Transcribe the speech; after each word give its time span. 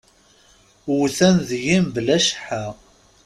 Wwten 0.97 1.35
deg-i 1.49 1.77
mebla 1.83 2.17
cceḥḥa. 2.25 2.65